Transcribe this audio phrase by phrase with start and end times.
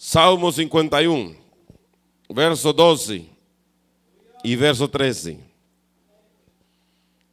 [0.00, 1.34] Salmo 51,
[2.30, 3.28] verso 12
[4.44, 5.40] e verso 13.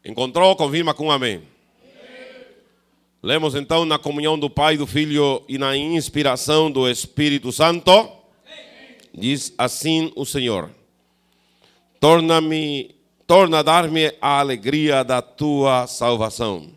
[0.04, 0.56] Encontrou?
[0.56, 1.44] Confirma com um amém.
[3.22, 8.10] Lemos então na comunhão do Pai, do Filho e na inspiração do Espírito Santo.
[9.14, 10.72] Diz assim o Senhor:
[12.00, 12.96] Torna-me,
[13.28, 16.72] torna a dar-me a alegria da tua salvação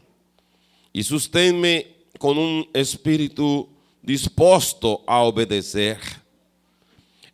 [0.93, 1.87] e sustém-me
[2.19, 3.67] com um espírito
[4.03, 5.99] disposto a obedecer.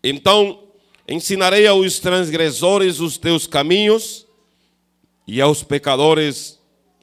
[0.03, 0.65] Então
[1.09, 4.27] ensinarei aos transgressores os teus caminhos
[5.27, 6.59] e aos pecadores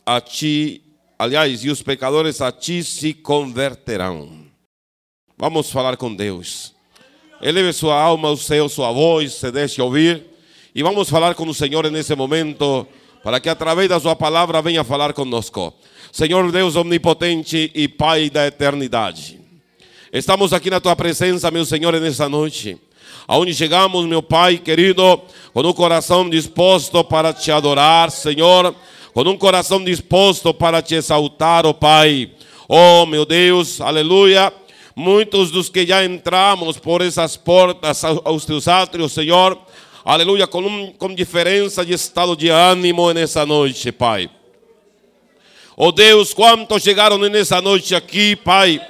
[0.06, 0.84] a ti,
[1.18, 4.46] aliás, e os pecadores a ti se converterão.
[5.38, 6.74] Vamos falar com Deus.
[7.42, 10.26] Eleve sua alma ao céu, sua voz, se deixe ouvir.
[10.74, 12.88] E vamos falar com o Senhor nesse momento,
[13.24, 15.74] para que através da sua palavra venha falar conosco.
[16.12, 19.41] Senhor Deus omnipotente e Pai da eternidade.
[20.14, 22.78] Estamos aqui na tua presença, meu Senhor, nessa noite.
[23.26, 25.22] Aonde chegamos, meu Pai querido,
[25.54, 28.76] com um coração disposto para te adorar, Senhor,
[29.14, 32.30] com um coração disposto para te exaltar, ó oh Pai.
[32.68, 34.52] Oh, meu Deus, aleluia.
[34.94, 39.58] Muitos dos que já entramos por essas portas aos teus átrios, Senhor,
[40.04, 44.30] aleluia, com, um, com diferença de estado de ânimo nessa noite, Pai.
[45.78, 48.82] Oh Deus, quantos chegaram nessa noite aqui, Pai,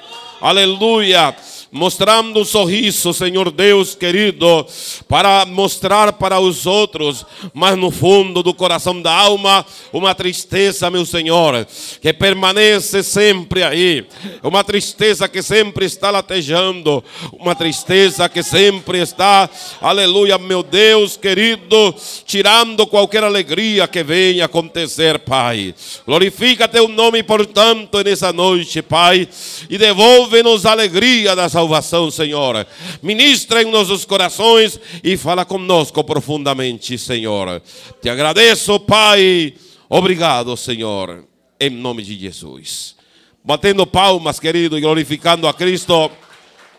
[0.42, 1.34] aleluia
[1.72, 4.66] mostrando um sorriso, Senhor Deus querido,
[5.08, 11.06] para mostrar para os outros, mas no fundo do coração da alma, uma tristeza, meu
[11.06, 11.66] Senhor,
[12.02, 14.06] que permanece sempre aí,
[14.44, 17.04] uma tristeza que sempre está latejando,
[17.40, 25.20] uma tristeza que sempre está, aleluia, meu Deus querido, tirando qualquer alegria que venha acontecer,
[25.20, 25.74] Pai.
[26.06, 29.28] Glorifica teu nome, portanto, nessa noite, Pai,
[29.70, 32.66] e devolve-nos a alegria da salvação, Senhor.
[33.04, 37.62] Ministra em nossos corações e fala conosco profundamente, Senhor.
[38.02, 39.54] Te agradeço, Pai.
[39.88, 41.28] Obrigado, Senhor,
[41.60, 42.96] em nome de Jesus.
[43.44, 46.12] Batendo palmas, querido, e glorificando a Cristo.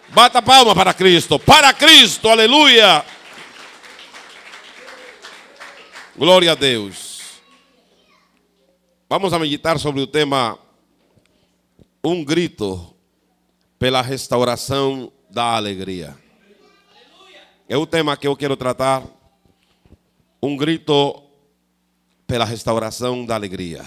[0.09, 3.05] Bata palma para Cristo, para Cristo, aleluia.
[6.17, 7.21] Glória a Deus.
[9.09, 10.59] Vamos a meditar sobre o tema
[12.05, 12.92] Um grito
[13.83, 16.17] pela restauração da alegria.
[17.69, 19.03] É o tema que eu quero tratar.
[20.41, 21.21] Um grito
[22.25, 23.85] pela restauração da alegria.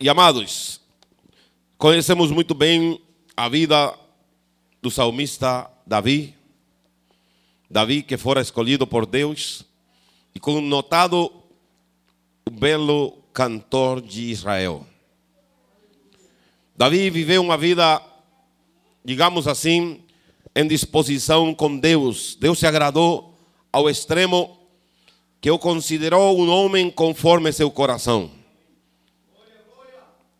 [0.00, 0.80] E amados,
[1.76, 3.00] conhecemos muito bem
[3.36, 3.96] a vida
[4.82, 6.34] do salmista Davi.
[7.70, 9.64] Davi que fora escolhido por Deus
[10.34, 11.32] e connotado
[12.48, 14.84] o belo cantor de Israel.
[16.78, 18.00] Davi viveu uma vida,
[19.04, 20.00] digamos assim,
[20.54, 22.36] em disposição com Deus.
[22.36, 23.36] Deus se agradou
[23.72, 24.56] ao extremo
[25.40, 28.30] que o considerou um homem conforme seu coração.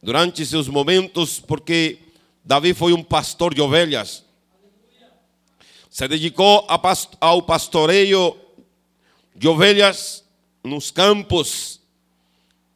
[0.00, 1.98] Durante seus momentos, porque
[2.44, 4.22] Davi foi um pastor de ovelhas,
[5.90, 6.64] se dedicou
[7.20, 8.36] ao pastoreio
[9.34, 10.24] de ovelhas
[10.62, 11.80] nos campos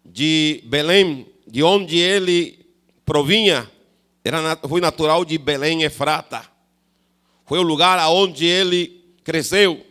[0.05, 2.62] de Belém, de onde ele
[3.13, 3.71] provinha,
[4.25, 6.43] era, foi natural de Belém Efrata.
[7.45, 9.85] Foi o lugar aonde ele cresceu.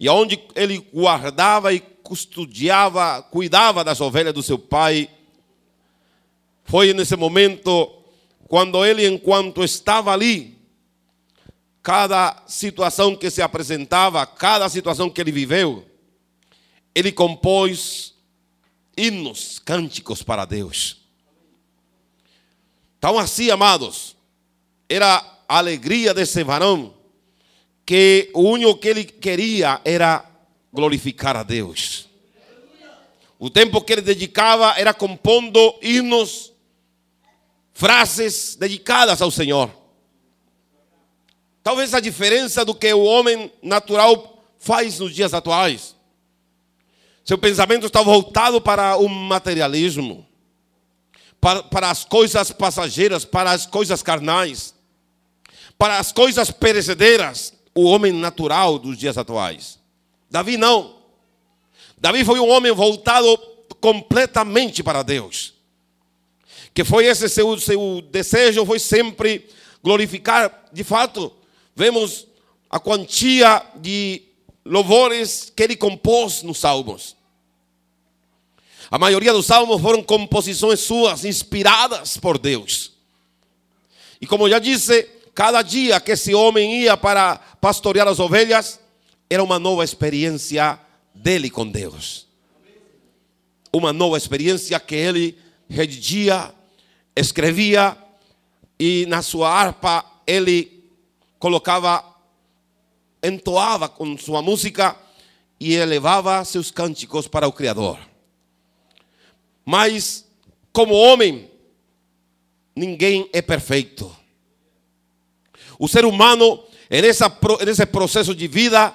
[0.00, 5.10] E aonde ele guardava e custodiava, cuidava das ovelhas do seu pai.
[6.64, 7.92] Foi nesse momento
[8.48, 10.56] quando ele, enquanto estava ali,
[11.82, 15.84] cada situação que se apresentava, cada situação que ele viveu,
[16.94, 18.14] ele compôs
[18.96, 21.03] hinos, cânticos para Deus.
[23.04, 24.16] Então, assim, amados,
[24.88, 26.94] era a alegria desse varão,
[27.84, 30.24] que o único que ele queria era
[30.72, 32.08] glorificar a Deus.
[33.38, 36.50] O tempo que ele dedicava era compondo hinos,
[37.74, 39.70] frases dedicadas ao Senhor.
[41.62, 45.94] Talvez a diferença do que o homem natural faz nos dias atuais.
[47.22, 50.26] Seu pensamento está voltado para o materialismo
[51.44, 54.74] para, para as coisas passageiras, para as coisas carnais,
[55.76, 59.78] para as coisas perecedeiras, o homem natural dos dias atuais.
[60.30, 60.96] Davi não.
[61.98, 63.36] Davi foi um homem voltado
[63.78, 65.52] completamente para Deus.
[66.72, 69.46] Que foi esse seu, seu desejo, foi sempre
[69.82, 70.64] glorificar.
[70.72, 71.30] De fato,
[71.76, 72.26] vemos
[72.70, 74.22] a quantia de
[74.64, 77.14] louvores que ele compôs nos salmos.
[78.90, 82.92] A maioria dos salmos foram composições suas, inspiradas por Deus.
[84.20, 85.02] E como já disse,
[85.34, 88.80] cada dia que esse homem ia para pastorear as ovelhas,
[89.28, 90.78] era uma nova experiência
[91.14, 92.26] dele com Deus.
[93.72, 95.38] Uma nova experiência que ele
[95.68, 96.54] redigia,
[97.16, 97.96] escrevia
[98.78, 100.84] e na sua harpa ele
[101.38, 102.04] colocava,
[103.22, 104.96] entoava com sua música
[105.58, 107.98] e elevava seus cânticos para o Criador.
[109.64, 110.24] Mas,
[110.72, 111.50] como homem,
[112.76, 114.14] ninguém é perfeito.
[115.78, 118.94] O ser humano, nesse processo de vida,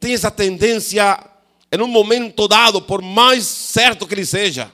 [0.00, 1.18] tem essa tendência,
[1.70, 4.72] em um momento dado, por mais certo que ele seja,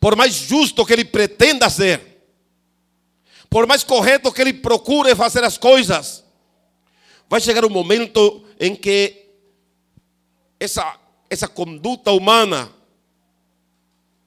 [0.00, 2.00] por mais justo que ele pretenda ser,
[3.50, 6.24] por mais correto que ele procure fazer as coisas,
[7.28, 9.26] vai chegar um momento em que
[10.60, 10.98] essa,
[11.30, 12.72] essa conduta humana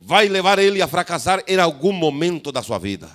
[0.02, 3.10] vai levar ele a fracassar em algum momento da sua vida.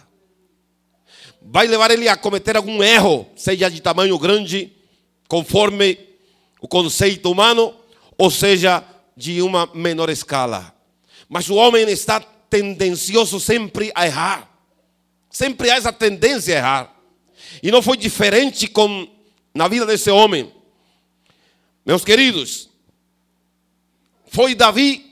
[1.43, 4.73] Vai levar ele a cometer algum erro, seja de tamanho grande,
[5.29, 5.99] conforme
[6.61, 7.75] o conceito humano,
[8.17, 8.85] ou seja,
[9.17, 10.75] de uma menor escala.
[11.29, 14.49] Mas o homem está tendencioso sempre a errar.
[15.29, 16.97] Sempre há essa tendência a errar.
[17.63, 19.09] E não foi diferente com
[19.53, 20.53] na vida desse homem.
[21.85, 22.69] Meus queridos,
[24.27, 25.06] foi Davi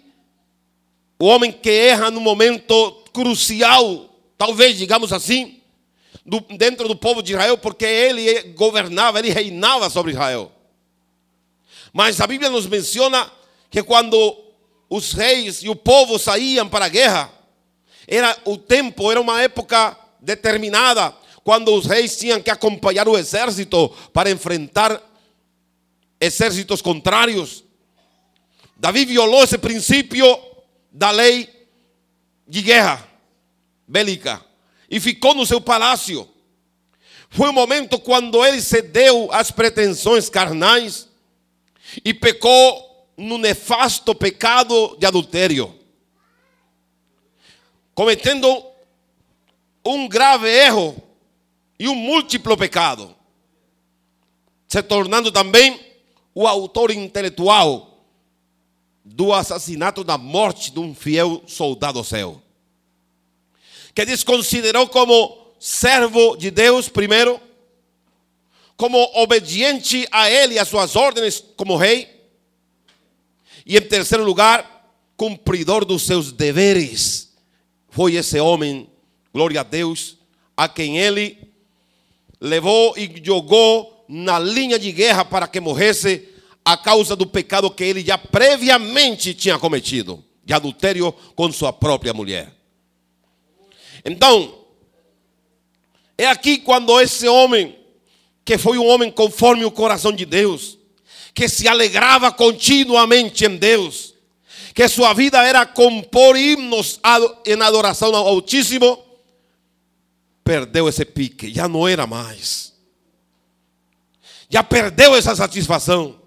[1.18, 5.60] o homem que erra no momento crucial, talvez digamos assim,
[6.26, 10.50] do, dentro do povo de Israel, porque ele governava, ele reinava sobre Israel.
[11.92, 13.30] Mas a Bíblia nos menciona
[13.70, 14.36] que quando
[14.90, 17.30] os reis e o povo saíam para a guerra,
[18.06, 23.88] era o tempo, era uma época determinada, quando os reis tinham que acompanhar o exército
[24.12, 25.00] para enfrentar
[26.20, 27.62] exércitos contrários.
[28.76, 30.26] Davi violou esse princípio
[30.94, 31.68] da lei
[32.46, 33.04] de guerra
[33.86, 34.40] bélica
[34.88, 36.28] e ficou no seu palácio.
[37.28, 41.08] Foi o momento quando ele cedeu às pretensões carnais
[42.04, 45.76] e pecou no nefasto pecado de adultério,
[47.92, 48.64] cometendo
[49.84, 50.96] um grave erro
[51.76, 53.14] e um múltiplo pecado,
[54.68, 55.80] se tornando também
[56.32, 57.93] o autor intelectual
[59.04, 62.40] do assassinato da morte de um fiel soldado seu,
[63.94, 67.40] que desconsiderou como servo de Deus primeiro,
[68.76, 72.08] como obediente a ele e às suas ordens como rei,
[73.66, 77.32] e em terceiro lugar, cumpridor dos seus deveres.
[77.88, 78.90] Foi esse homem,
[79.32, 80.18] glória a Deus,
[80.56, 81.38] a quem ele
[82.40, 86.28] levou e jogou na linha de guerra para que morresse
[86.64, 92.14] a causa do pecado que ele já previamente tinha cometido, de adultério com sua própria
[92.14, 92.52] mulher.
[94.04, 94.54] Então,
[96.16, 97.78] é aqui quando esse homem,
[98.44, 100.78] que foi um homem conforme o coração de Deus,
[101.34, 104.14] que se alegrava continuamente em Deus,
[104.74, 106.98] que sua vida era compor himnos
[107.44, 108.98] em adoração ao Altíssimo,
[110.42, 112.72] perdeu esse pique, já não era mais.
[114.48, 116.23] Já perdeu essa satisfação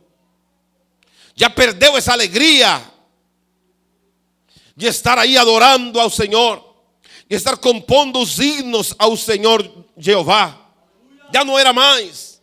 [1.40, 2.82] já perdeu essa alegria
[4.76, 6.64] de estar aí adorando ao Senhor,
[7.30, 10.60] de estar compondo os hinos ao Senhor Jeová.
[11.32, 12.42] Já não era mais.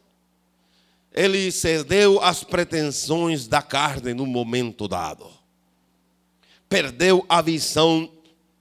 [1.13, 5.29] Ele cedeu às pretensões da carne no momento dado.
[6.69, 8.09] Perdeu a visão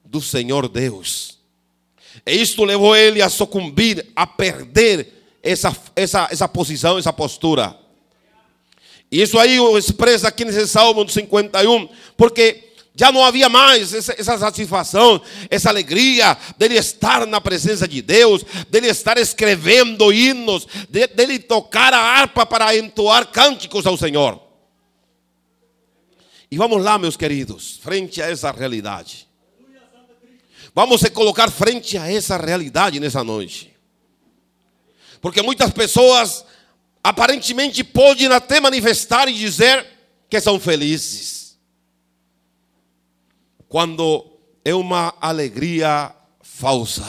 [0.04, 1.38] do Senhor Deus.
[2.26, 5.14] E isto levou ele a sucumbir, a perder
[5.44, 7.83] essa, essa, essa posição, essa postura.
[9.14, 15.22] Isso aí o expressa aqui nesse Salmo 51, porque já não havia mais essa, satisfação,
[15.52, 21.94] essa alegria dele estar na presença de Deus, dele estar escrevendo hinos, de, dele tocar
[21.94, 24.42] a harpa para entoar cânticos ao Senhor.
[26.50, 29.28] E vamos lá, meus queridos, frente a essa realidade.
[30.74, 33.72] Vamos se colocar frente a essa realidade nessa noite.
[35.22, 36.44] Porque muitas pessoas
[37.04, 39.86] aparentemente podem até manifestar e dizer
[40.30, 41.58] que são felizes.
[43.68, 47.06] Quando é uma alegria falsa.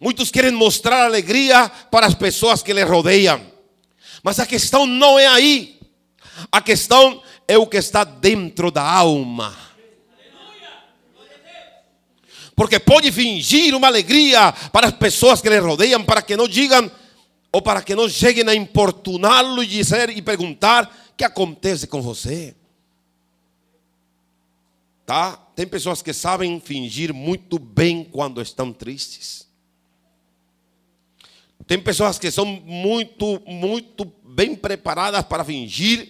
[0.00, 3.40] Muitos querem mostrar alegria para as pessoas que lhe rodeiam.
[4.22, 5.78] Mas a questão não é aí.
[6.52, 9.56] A questão é o que está dentro da alma.
[12.54, 16.90] Porque pode fingir uma alegria para as pessoas que lhe rodeiam, para que não digam
[17.52, 22.54] ou para que não cheguem a importuná-lo e dizer e perguntar que acontece com você.
[25.04, 25.36] Tá?
[25.56, 29.48] Tem pessoas que sabem fingir muito bem quando estão tristes.
[31.66, 36.08] Tem pessoas que são muito, muito bem preparadas para fingir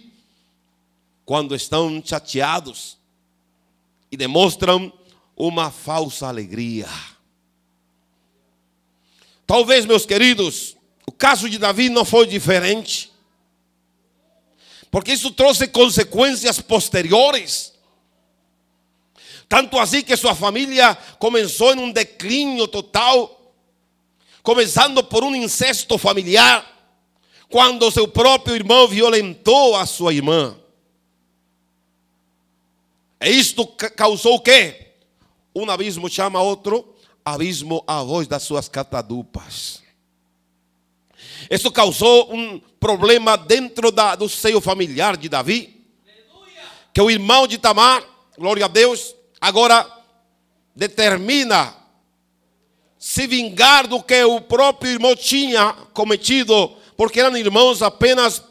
[1.24, 2.98] quando estão chateados
[4.12, 4.92] e demonstram
[5.36, 6.88] uma falsa alegria.
[9.46, 10.76] Talvez, meus queridos,
[11.20, 13.12] caso de Davi não foi diferente,
[14.90, 17.74] porque isso trouxe consequências posteriores.
[19.46, 23.52] Tanto assim que sua família começou em um declínio total,
[24.42, 26.66] começando por um incesto familiar,
[27.50, 30.56] quando seu próprio irmão violentou a sua irmã.
[33.20, 34.94] E isto causou o quê?
[35.54, 39.79] Um abismo chama outro abismo a voz das suas catadupas.
[41.48, 45.84] Isso causou um problema dentro da, do seio familiar de Davi.
[46.92, 48.02] Que o irmão de Tamar,
[48.36, 49.86] glória a Deus, agora
[50.74, 51.74] determina
[52.98, 58.42] se vingar do que o próprio irmão tinha cometido, porque eram irmãos apenas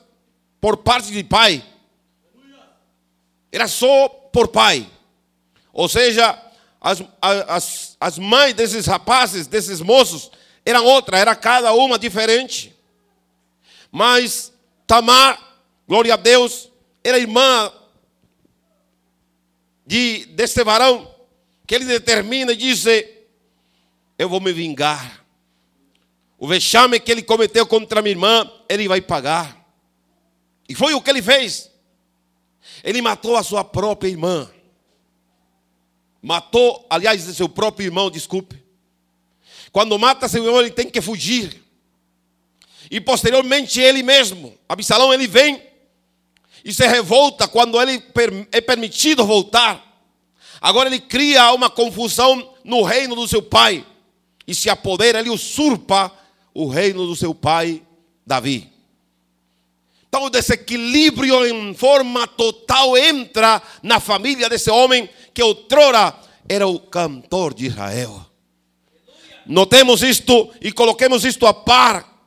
[0.60, 1.64] por parte de pai.
[3.52, 4.88] Era só por pai.
[5.74, 6.38] Ou seja,
[6.82, 10.32] as, as, as mães desses rapazes, desses moços,
[10.66, 12.76] eram outra, era cada uma diferente.
[13.92, 14.54] Mas
[14.86, 15.40] Tamar,
[15.88, 16.70] glória a Deus,
[17.04, 17.72] era irmã
[19.86, 21.10] de, deste varão,
[21.66, 22.86] que ele determina e diz:
[24.18, 25.26] Eu vou me vingar.
[26.38, 29.60] O vexame que ele cometeu contra minha irmã, ele vai pagar.
[30.70, 31.70] E foi o que ele fez.
[32.84, 34.50] Ele matou a sua própria irmã.
[36.22, 38.64] Matou, aliás, seu próprio irmão, desculpe.
[39.72, 41.62] Quando mata seu irmão, ele tem que fugir.
[42.90, 45.62] E posteriormente ele mesmo, Absalão, ele vem
[46.64, 48.04] e se revolta quando ele
[48.52, 49.86] é permitido voltar.
[50.60, 53.86] Agora ele cria uma confusão no reino do seu pai
[54.46, 56.12] e se apodera, ele usurpa
[56.54, 57.82] o reino do seu pai
[58.26, 58.70] Davi.
[60.08, 66.16] Então o desequilíbrio em forma total entra na família desse homem que outrora
[66.48, 68.26] era o cantor de Israel.
[69.46, 72.19] Notemos isto e coloquemos isto a par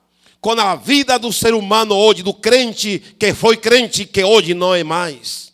[0.43, 4.75] com a vida do ser humano hoje, do crente que foi crente que hoje não
[4.75, 5.51] é mais.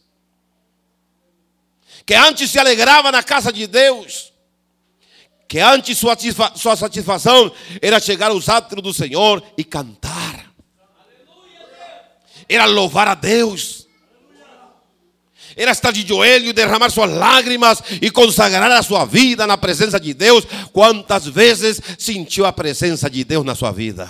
[2.05, 4.33] Que antes se alegrava na casa de Deus.
[5.47, 6.17] Que antes sua,
[6.57, 10.49] sua satisfação era chegar aos atos do Senhor e cantar
[12.49, 13.87] era louvar a Deus.
[15.57, 20.15] Era estar de joelho, derramar suas lágrimas e consagrar a sua vida na presença de
[20.15, 20.45] Deus.
[20.73, 24.09] Quantas vezes sentiu a presença de Deus na sua vida?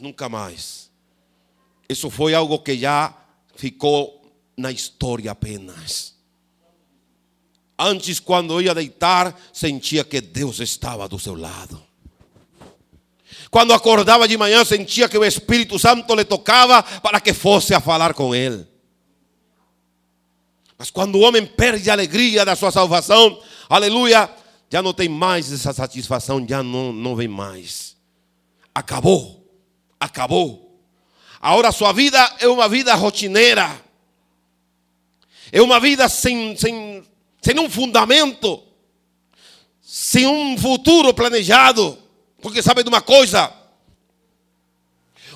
[0.00, 0.90] Nunca mais.
[1.88, 3.14] Isso foi algo que já
[3.56, 6.14] ficou na história apenas.
[7.78, 11.80] Antes, quando ia deitar, sentia que Deus estava do seu lado.
[13.50, 17.80] Quando acordava de manhã, sentia que o Espírito Santo lhe tocava para que fosse a
[17.80, 18.66] falar com ele.
[20.76, 24.30] Mas quando o homem perde a alegria da sua salvação, aleluia,
[24.70, 27.96] já não tem mais essa satisfação, já não, não vem mais.
[28.74, 29.37] Acabou,
[29.98, 30.80] acabou.
[31.40, 33.80] Agora sua vida é uma vida rotineira,
[35.52, 37.04] é uma vida sem, sem,
[37.40, 38.62] sem um fundamento,
[39.80, 41.96] sem um futuro planejado.
[42.40, 43.52] Porque sabe de uma coisa?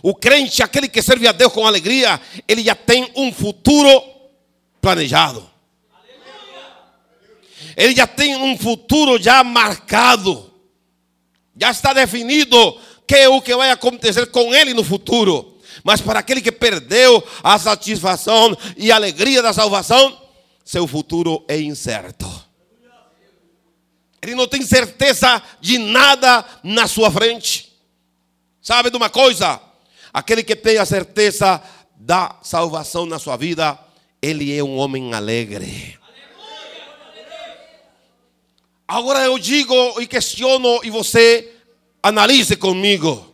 [0.02, 4.02] O crente, aquele que serve a Deus com alegria, ele já tem um futuro
[4.80, 5.48] planejado.
[7.76, 10.52] Ele já tem um futuro já marcado.
[11.56, 12.78] Já está definido
[13.12, 15.58] que é o que vai acontecer com ele no futuro.
[15.84, 20.18] Mas para aquele que perdeu a satisfação e a alegria da salvação,
[20.64, 22.26] seu futuro é incerto.
[24.22, 27.70] Ele não tem certeza de nada na sua frente.
[28.62, 29.60] Sabe de uma coisa?
[30.10, 31.62] Aquele que tem a certeza
[31.94, 33.78] da salvação na sua vida,
[34.22, 35.98] ele é um homem alegre.
[38.88, 41.51] Agora eu digo e questiono e você
[42.02, 43.32] analise comigo.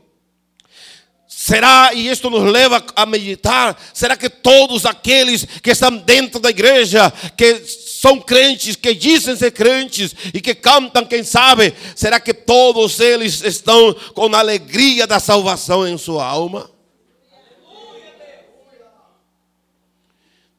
[1.27, 6.51] Será, e isto nos leva a meditar, será que todos aqueles que estão dentro da
[6.51, 12.35] igreja, que são crentes, que dizem ser crentes e que cantam, quem sabe, será que
[12.35, 16.69] todos eles estão com a alegria da salvação em sua alma?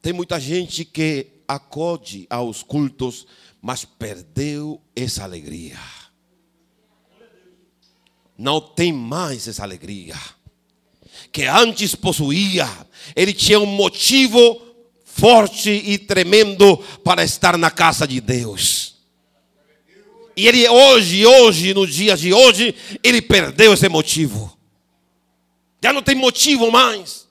[0.02, 3.26] Tem muita gente que acode aos cultos,
[3.60, 5.78] mas perdeu essa alegria.
[8.40, 10.16] Não tem mais essa alegria
[11.30, 12.66] que antes possuía.
[13.14, 14.58] Ele tinha um motivo
[15.04, 18.94] forte e tremendo para estar na casa de Deus.
[20.34, 24.56] E ele hoje, hoje, nos dias de hoje, ele perdeu esse motivo.
[25.84, 27.28] Já não tem motivo mais.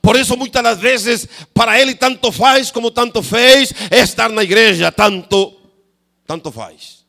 [0.00, 4.42] Por isso, muitas das vezes, para ele tanto faz como tanto fez, é estar na
[4.42, 5.54] igreja, tanto,
[6.26, 7.01] tanto faz.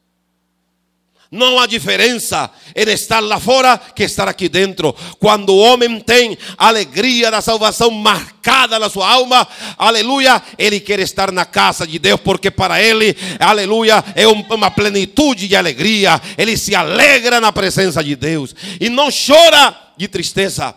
[1.34, 4.96] Não há diferença em estar lá fora que estar aqui dentro.
[5.18, 11.00] Quando o homem tem a alegria da salvação marcada na sua alma, aleluia, ele quer
[11.00, 16.22] estar na casa de Deus, porque para ele, aleluia, é uma plenitude de alegria.
[16.38, 20.76] Ele se alegra na presença de Deus e não chora de tristeza.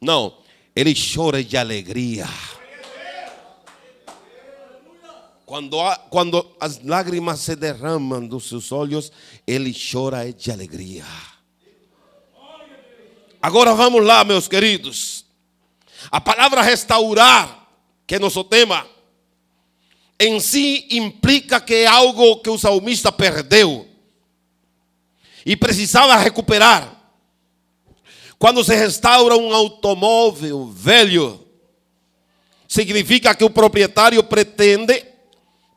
[0.00, 0.32] Não,
[0.74, 2.26] ele chora de alegria.
[5.48, 5.78] Quando,
[6.10, 9.10] quando as lágrimas se derramam dos seus olhos,
[9.46, 11.06] ele chora de alegria.
[13.40, 15.24] Agora vamos lá, meus queridos.
[16.10, 17.66] A palavra restaurar,
[18.06, 18.86] que é nosso tema,
[20.20, 23.88] em si implica que é algo que o salmista perdeu
[25.46, 26.94] e precisava recuperar.
[28.38, 31.42] Quando se restaura um automóvel velho,
[32.68, 35.16] significa que o proprietário pretende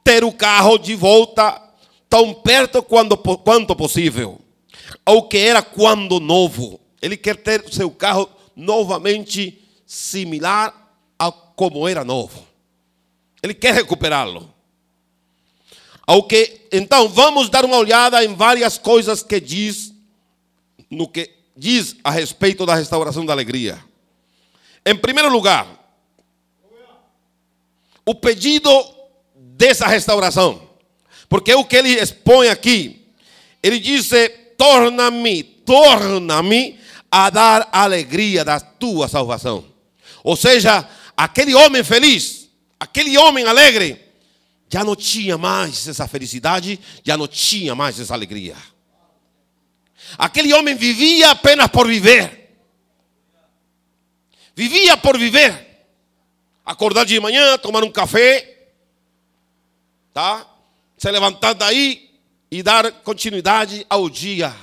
[0.03, 1.61] ter o carro de volta
[2.09, 4.39] tão perto quanto, quanto possível,
[5.05, 6.79] ao que era quando novo.
[7.01, 10.73] Ele quer ter seu carro novamente similar
[11.17, 12.45] a como era novo.
[13.41, 14.53] Ele quer recuperá-lo.
[16.05, 19.93] Ao que, então, vamos dar uma olhada em várias coisas que diz
[20.89, 23.81] no que diz a respeito da restauração da alegria.
[24.85, 25.67] Em primeiro lugar,
[28.05, 28.69] o pedido
[29.61, 30.67] dessa restauração.
[31.29, 33.05] Porque o que ele expõe aqui,
[33.61, 34.09] ele diz:
[34.57, 36.79] torna-me, torna-me
[37.11, 39.63] a dar alegria da tua salvação.
[40.23, 42.49] Ou seja, aquele homem feliz,
[42.79, 44.01] aquele homem alegre,
[44.67, 48.55] já não tinha mais essa felicidade, já não tinha mais essa alegria.
[50.17, 52.49] Aquele homem vivia apenas por viver.
[54.55, 55.85] Vivia por viver.
[56.65, 58.60] Acordar de manhã, tomar um café,
[60.13, 60.47] tá?
[60.97, 62.11] Se levantar daí
[62.49, 64.55] e dar continuidade ao dia.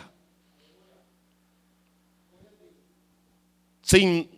[3.82, 4.28] Sem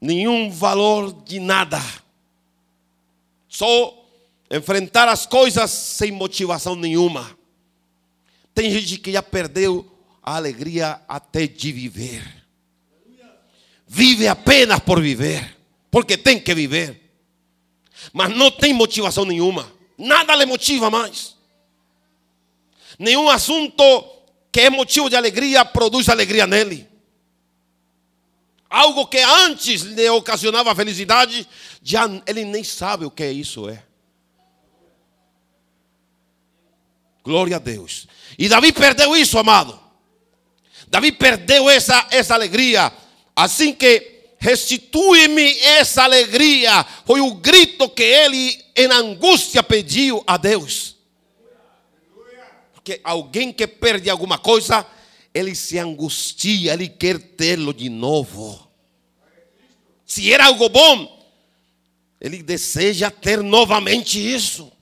[0.00, 1.80] nenhum valor de nada.
[3.48, 4.02] Só
[4.50, 7.36] enfrentar as coisas sem motivação nenhuma.
[8.54, 9.90] Tem gente que já perdeu
[10.22, 12.42] a alegria até de viver.
[13.86, 15.56] Vive apenas por viver,
[15.90, 17.00] porque tem que viver.
[18.12, 19.70] Mas não tem motivação nenhuma.
[20.02, 21.36] Nada lhe motiva mais.
[22.98, 23.84] Nenhum assunto
[24.50, 26.88] que é motivo de alegria produz alegria nele.
[28.68, 31.48] Algo que antes lhe ocasionava felicidade,
[31.80, 33.84] já ele nem sabe o que isso é.
[37.22, 38.08] Glória a Deus.
[38.36, 39.78] E Davi perdeu isso, amado.
[40.88, 42.92] Davi perdeu essa, essa alegria.
[43.36, 44.11] Assim que
[44.42, 46.84] restitui-me essa alegria.
[47.06, 50.96] Foi o grito que ele, em angústia, pediu a Deus.
[52.74, 54.84] Porque alguém que perde alguma coisa,
[55.32, 58.68] ele se angustia, ele quer tê-lo de novo.
[60.04, 61.24] Se era algo bom,
[62.20, 64.72] ele deseja ter novamente isso.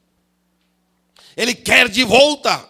[1.36, 2.66] Ele quer de volta.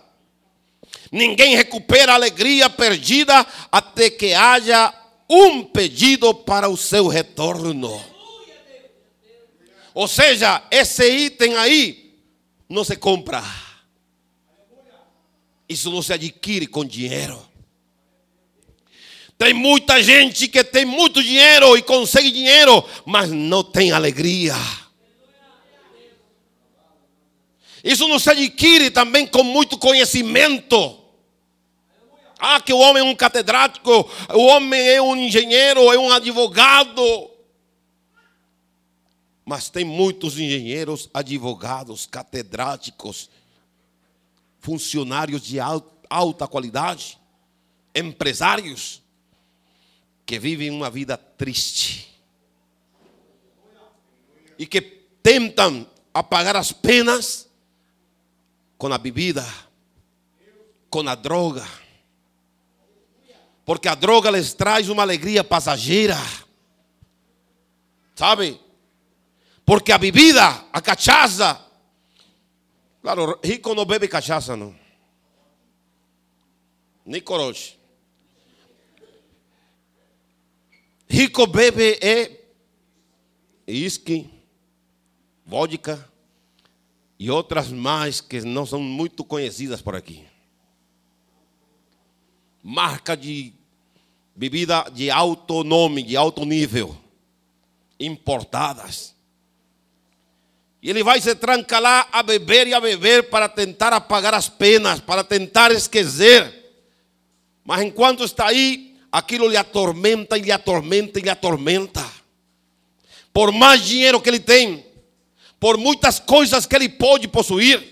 [1.12, 5.00] Ninguém recupera a alegria perdida até que haja
[5.31, 8.05] um pedido para o seu retorno.
[9.95, 12.16] Ou seja, esse item aí
[12.69, 13.43] não se compra.
[15.69, 17.40] Isso não se adquire com dinheiro.
[19.38, 24.55] Tem muita gente que tem muito dinheiro e consegue dinheiro, mas não tem alegria.
[27.83, 31.00] Isso não se adquire também com muito conhecimento.
[32.40, 33.90] Ah, que o homem é um catedrático,
[34.33, 37.31] o homem é um engenheiro, é um advogado.
[39.44, 43.29] Mas tem muitos engenheiros, advogados, catedráticos,
[44.59, 45.59] funcionários de
[46.09, 47.18] alta qualidade,
[47.94, 49.03] empresários,
[50.24, 52.09] que vivem uma vida triste
[54.59, 57.50] e que tentam apagar as penas
[58.79, 59.46] com a bebida,
[60.88, 61.66] com a droga
[63.70, 66.18] porque a droga les traz uma alegria passageira.
[68.16, 68.61] Sabe?
[69.64, 71.64] Porque a bebida, a cachaça.
[73.00, 74.74] Claro, rico não bebe cachaça, não.
[77.06, 77.78] Nem coroche.
[81.09, 82.40] Rico bebe é
[83.68, 84.28] uísque,
[85.46, 86.11] vodka
[87.20, 90.26] e outras mais que não são muito conhecidas por aqui.
[92.62, 93.60] marca de
[94.35, 96.97] bebida de alto nome, de alto nível,
[97.99, 99.14] importadas.
[100.83, 104.49] E ele vai se trancar lá a beber e a beber para tentar apagar as
[104.49, 106.73] penas, para tentar esquecer.
[107.64, 112.05] Mas enquanto está aí, aquilo lhe atormenta e lhe atormenta e lhe atormenta.
[113.33, 114.85] Por mais dinheiro que ele tem,
[115.59, 117.87] por muitas coisas que ele pode possuir,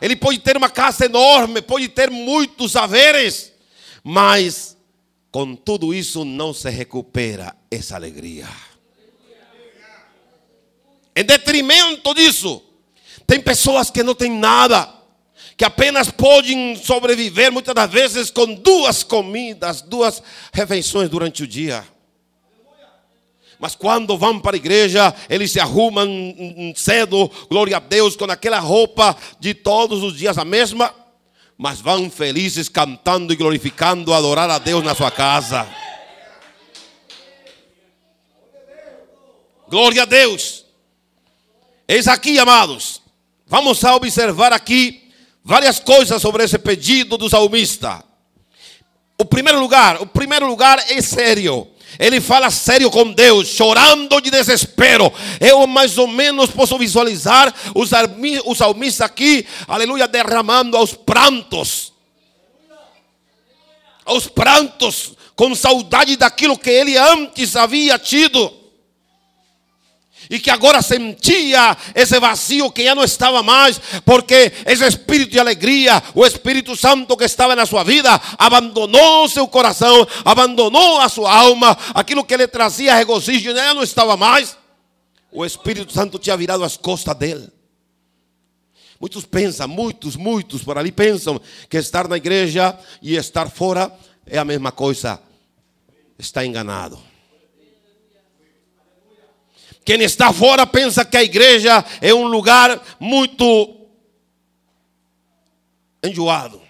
[0.00, 3.52] ele pode ter uma casa enorme, pode ter muitos haveres,
[4.02, 4.76] mas
[5.32, 8.46] com tudo isso não se recupera essa alegria.
[11.16, 12.62] Em detrimento disso,
[13.26, 14.92] tem pessoas que não têm nada,
[15.56, 21.82] que apenas podem sobreviver muitas das vezes com duas comidas, duas refeições durante o dia.
[23.58, 26.06] Mas quando vão para a igreja, eles se arrumam
[26.74, 30.92] cedo, glória a Deus, com aquela roupa de todos os dias a mesma,
[31.56, 35.68] mas vão felizes cantando e glorificando, adorar a Deus na sua casa.
[39.68, 40.66] Glória a Deus.
[41.88, 43.00] Eis aqui, amados,
[43.46, 45.10] vamos a observar aqui
[45.42, 48.04] várias coisas sobre esse pedido do salmista.
[49.18, 51.71] O primeiro lugar, o primeiro lugar é sério.
[51.98, 55.12] Ele fala sério com Deus, chorando de desespero.
[55.40, 61.92] Eu mais ou menos posso visualizar os salmistas aqui, aleluia, derramando aos prantos.
[64.04, 68.61] Aos prantos, com saudade daquilo que ele antes havia tido
[70.32, 75.38] e que agora sentia esse vazio que já não estava mais, porque esse espírito de
[75.38, 81.30] alegria, o Espírito Santo que estava na sua vida, abandonou seu coração, abandonou a sua
[81.30, 84.56] alma, aquilo que lhe trazia regozijo já não estava mais.
[85.30, 87.50] O Espírito Santo tinha virado as costas dele.
[88.98, 93.92] Muitos pensam, muitos, muitos por ali pensam que estar na igreja e estar fora
[94.24, 95.20] é a mesma coisa.
[96.18, 97.11] Está enganado.
[99.84, 103.88] Quem está fora pensa que a igreja é um lugar muito
[106.02, 106.60] enjoado.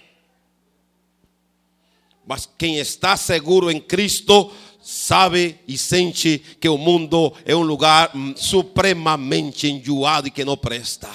[2.27, 8.11] Mas quem está seguro em Cristo sabe e sente que o mundo é um lugar
[8.37, 11.11] supremamente enjoado e que não presta.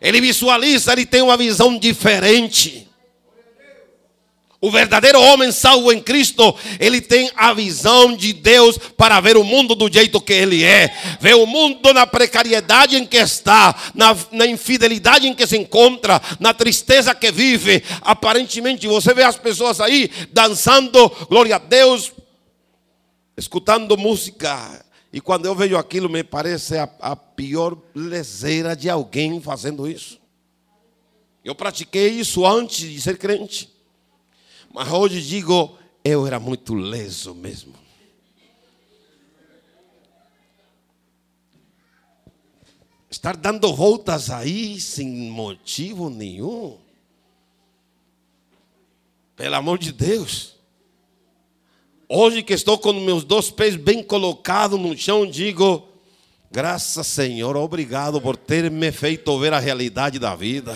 [0.00, 2.88] Ele visualiza, ele tem uma visão diferente.
[4.64, 9.44] O verdadeiro homem salvo em Cristo, ele tem a visão de Deus para ver o
[9.44, 10.88] mundo do jeito que ele é.
[11.20, 16.18] Ver o mundo na precariedade em que está, na, na infidelidade em que se encontra,
[16.40, 17.84] na tristeza que vive.
[18.00, 22.14] Aparentemente, você vê as pessoas aí dançando, glória a Deus,
[23.36, 24.82] escutando música.
[25.12, 30.18] E quando eu vejo aquilo, me parece a, a pior leseira de alguém fazendo isso.
[31.44, 33.73] Eu pratiquei isso antes de ser crente.
[34.74, 37.74] Mas hoje digo, eu era muito leso mesmo.
[43.08, 46.76] Estar dando voltas aí sem motivo nenhum.
[49.36, 50.56] Pelo amor de Deus.
[52.08, 55.86] Hoje que estou com meus dois pés bem colocados no chão, digo:
[56.50, 60.74] graças Senhor, obrigado por ter me feito ver a realidade da vida.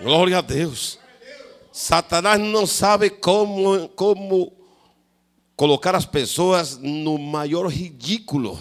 [0.00, 1.07] Glória a Deus.
[1.80, 4.52] Satanás não sabe como, como
[5.54, 8.60] colocar as pessoas no maior ridículo.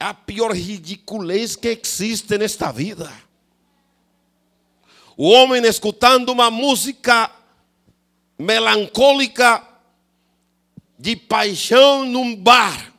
[0.00, 3.08] É a pior ridiculez que existe nesta vida.
[5.16, 7.30] O homem escutando uma música
[8.36, 9.64] melancólica
[10.98, 12.92] de paixão num bar.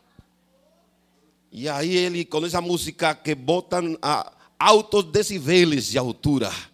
[1.51, 6.68] E aí ele, com essa música que botam a altos decibeles de altura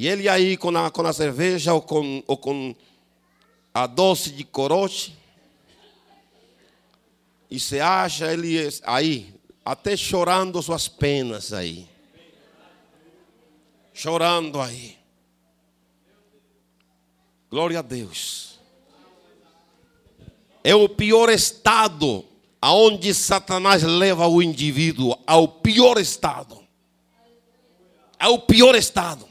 [0.00, 2.74] e ele aí com a, com a cerveja ou com, ou com
[3.74, 5.14] a doce de corote.
[7.50, 11.86] E se acha ele aí, até chorando suas penas aí.
[13.92, 14.96] Chorando aí.
[17.50, 18.58] Glória a Deus.
[20.64, 22.24] É o pior estado
[22.58, 26.58] aonde Satanás leva o indivíduo ao pior estado.
[28.18, 29.28] É o pior estado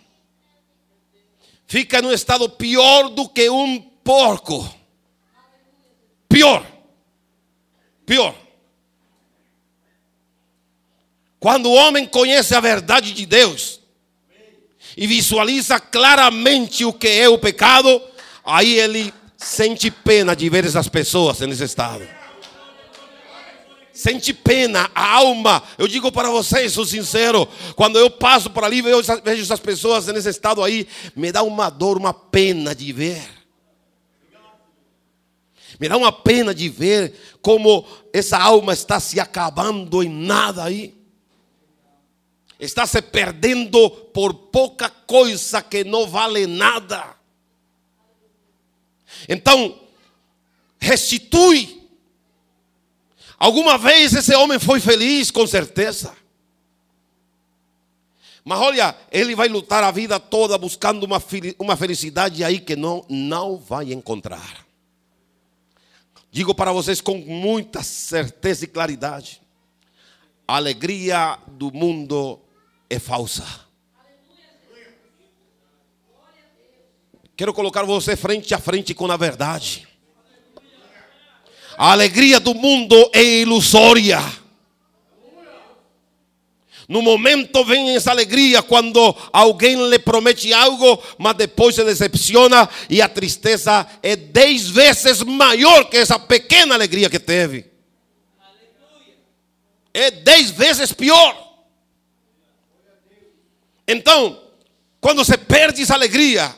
[1.69, 4.67] fica num estado pior do que um porco.
[6.27, 6.65] Pior.
[8.07, 8.35] Pior.
[11.39, 13.79] Quando o homem conhece a verdade de Deus
[14.97, 18.01] e visualiza claramente o que é o pecado,
[18.43, 22.18] aí ele sente pena de ver essas pessoas nesse estado.
[23.99, 25.61] Sente pena, a alma.
[25.77, 27.45] Eu digo para vocês, sou sincero.
[27.75, 31.69] Quando eu passo por ali, eu vejo essas pessoas nesse estado aí, me dá uma
[31.69, 33.21] dor, uma pena de ver.
[35.77, 40.97] Me dá uma pena de ver como essa alma está se acabando em nada aí.
[42.57, 47.17] Está se perdendo por pouca coisa que não vale nada.
[49.27, 49.77] Então,
[50.79, 51.78] restitui
[53.39, 56.13] Alguma vez esse homem foi feliz, com certeza.
[58.43, 61.23] Mas olha, ele vai lutar a vida toda buscando uma,
[61.57, 64.65] uma felicidade aí que não, não vai encontrar.
[66.31, 69.41] Digo para vocês com muita certeza e claridade:
[70.47, 72.39] a alegria do mundo
[72.89, 73.45] é falsa.
[77.37, 79.88] Quero colocar você frente a frente com a verdade.
[81.81, 84.19] A alegria do mundo é ilusória.
[86.89, 93.01] No momento vem essa alegria quando alguém lhe promete algo, mas depois se decepciona e
[93.01, 97.65] a tristeza é dez vezes maior que essa pequena alegria que teve.
[99.93, 101.33] É dez vezes pior.
[103.87, 104.37] Então,
[104.99, 106.53] quando se perde essa alegria,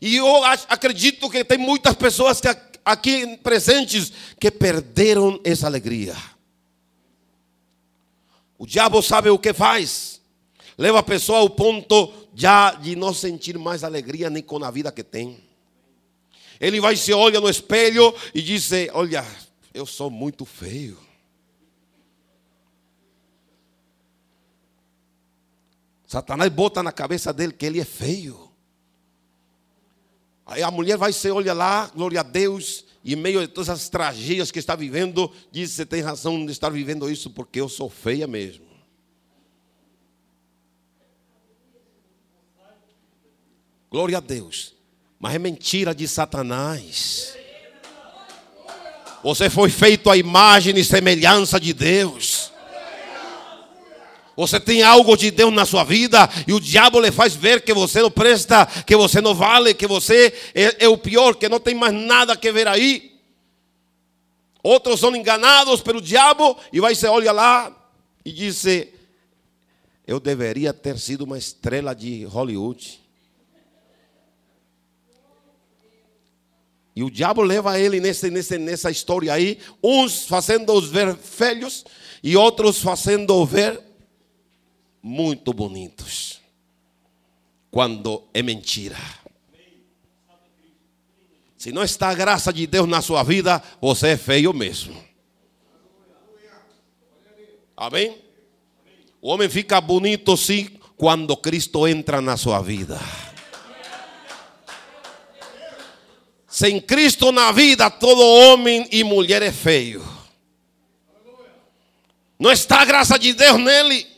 [0.00, 2.48] e eu acredito que tem muitas pessoas que
[2.88, 6.16] aqui presentes que perderam essa alegria.
[8.56, 10.22] O diabo sabe o que faz.
[10.76, 14.90] Leva a pessoa ao ponto já de não sentir mais alegria nem com a vida
[14.90, 15.38] que tem.
[16.58, 19.24] Ele vai se olha no espelho e diz: Olha,
[19.74, 20.98] eu sou muito feio.
[26.06, 28.47] Satanás bota na cabeça dele que ele é feio.
[30.48, 33.68] Aí a mulher vai se olha lá, glória a Deus, e em meio a todas
[33.68, 37.68] as tragédias que está vivendo, diz: Você tem razão de estar vivendo isso, porque eu
[37.68, 38.66] sou feia mesmo.
[43.90, 44.74] Glória a Deus.
[45.20, 47.36] Mas é mentira de Satanás.
[49.22, 52.52] Você foi feito à imagem e semelhança de Deus.
[54.38, 57.74] Você tem algo de Deus na sua vida e o diabo lhe faz ver que
[57.74, 61.58] você não presta, que você não vale, que você é, é o pior, que não
[61.58, 63.18] tem mais nada que ver aí.
[64.62, 67.76] Outros são enganados pelo diabo e vai se olha lá
[68.24, 68.62] e diz:
[70.06, 73.00] Eu deveria ter sido uma estrela de Hollywood.
[76.94, 81.84] E o diabo leva ele nesse, nesse, nessa história aí, uns fazendo-os ver velhos
[82.22, 83.87] e outros fazendo ver
[85.02, 86.40] muito bonitos.
[87.70, 88.98] Quando é mentira.
[91.56, 94.96] Se não está a graça de Deus na sua vida, você é feio mesmo.
[97.76, 98.18] Amém?
[99.20, 102.98] O homem fica bonito sim quando Cristo entra na sua vida.
[106.46, 110.04] Sem Cristo na vida, todo homem e mulher é feio.
[112.38, 114.17] Não está a graça de Deus nele.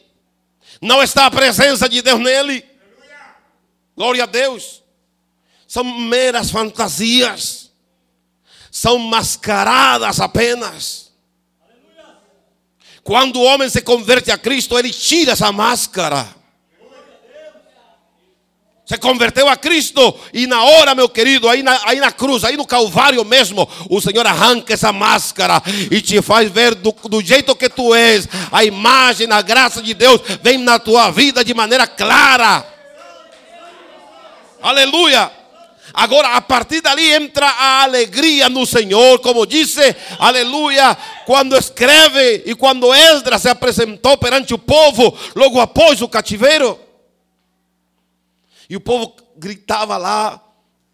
[0.80, 2.64] Não está a presença de Deus nele.
[3.96, 4.82] Glória a Deus.
[5.66, 7.70] São meras fantasias.
[8.70, 11.12] São mascaradas apenas.
[13.02, 16.39] Quando o homem se converte a Cristo, ele tira essa máscara
[18.90, 22.56] se converteu a Cristo e na hora, meu querido, aí na, aí na cruz, aí
[22.56, 27.54] no Calvário mesmo, o Senhor arranca essa máscara e te faz ver do, do jeito
[27.54, 28.26] que tu és.
[28.50, 32.66] A imagem, a graça de Deus vem na tua vida de maneira clara.
[34.60, 35.30] Aleluia.
[35.94, 42.56] Agora, a partir dali entra a alegria no Senhor, como disse, aleluia, quando escreve e
[42.56, 46.89] quando Esdras se apresentou perante o povo, logo após o cativeiro.
[48.70, 50.40] E o povo gritava lá,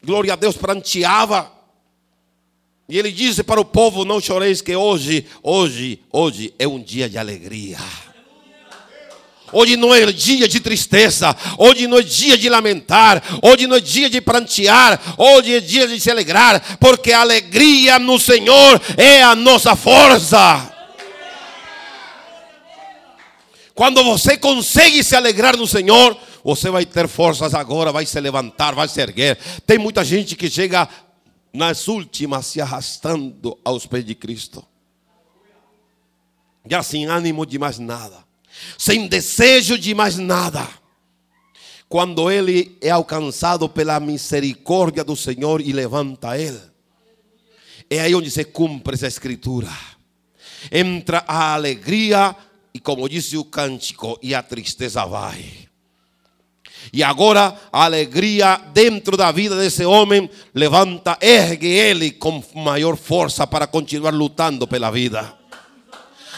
[0.03, 1.53] glória a Deus, pranteava.
[2.89, 7.07] E ele disse para o povo: Não choreis, que hoje, hoje, hoje é um dia
[7.07, 7.79] de alegria.
[9.53, 13.81] Hoje não é dia de tristeza, hoje não é dia de lamentar, hoje não é
[13.81, 19.23] dia de prantear, hoje é dia de se alegrar, porque a alegria no Senhor é
[19.23, 20.73] a nossa força.
[23.75, 28.73] Quando você consegue se alegrar no Senhor, você vai ter forças agora, vai se levantar,
[28.73, 29.37] vai se erguer.
[29.67, 30.89] Tem muita gente que chega
[31.53, 34.65] nas últimas se arrastando aos pés de Cristo.
[36.65, 38.25] Já sem ânimo de mais nada,
[38.79, 40.69] sem desejo de mais nada.
[41.89, 46.61] Quando ele é alcançado pela misericórdia do Senhor e levanta ele,
[47.91, 49.71] é aí onde se cumpre essa escritura.
[50.71, 52.37] entra a alegria
[52.73, 55.66] e, como disse o cântico, e a tristeza vai.
[56.93, 63.47] E agora a alegria dentro da vida desse homem levanta, ergue ele com maior força
[63.47, 65.37] para continuar lutando pela vida.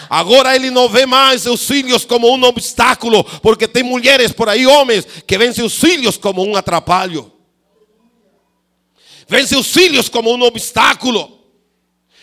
[0.08, 4.66] Agora ele não vê mais seus filhos como um obstáculo, porque tem mulheres por aí,
[4.66, 7.30] homens, que veem seus filhos como um atrapalho.
[9.28, 11.38] Vê seus filhos como um obstáculo.